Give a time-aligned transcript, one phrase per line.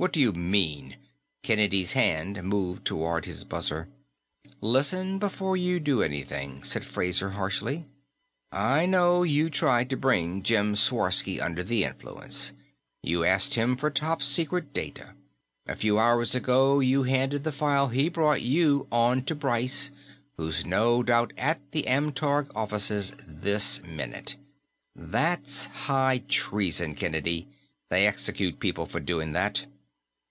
[0.00, 0.96] "What do you mean?"
[1.42, 3.86] Kennedy's hand moved toward his buzzer.
[4.62, 7.84] "Listen before you do anything," said Fraser harshly.
[8.50, 12.52] "I know you tried to bring Jim Sworsky under the influence.
[13.02, 15.12] You asked him for top secret data.
[15.66, 19.90] A few hours ago, you handed the file he brought you on to Bryce,
[20.38, 24.36] who's no doubt at the Amtorg offices this minute.
[24.96, 27.46] That's high treason, Kennedy;
[27.90, 29.66] they execute people for doing that."